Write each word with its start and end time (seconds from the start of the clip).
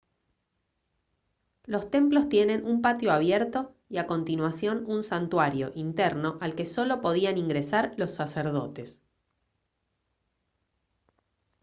los 1.67 1.91
templos 1.91 2.27
tienen 2.27 2.65
un 2.65 2.81
patio 2.81 3.11
abierto 3.11 3.75
y 3.87 3.99
a 3.99 4.07
continuación 4.07 4.83
un 4.87 5.03
santuario 5.03 5.71
interno 5.75 6.39
al 6.41 6.55
que 6.55 6.65
solo 6.65 7.01
podían 7.01 7.37
ingresar 7.37 7.93
los 7.97 8.09
sacerdotes 8.09 8.99